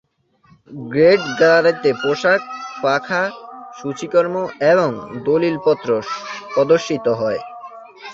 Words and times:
Great 0.85 1.21
গ্যালারিতে 1.39 1.89
পোশাক, 2.01 2.41
পাখা, 2.83 3.23
সূচিকর্ম 3.79 4.35
এবং 4.71 4.89
দলিলপত্র 5.25 5.89
প্রদর্শিত 6.53 7.05
হয়। 7.19 7.41